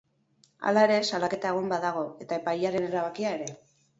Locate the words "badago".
1.75-2.03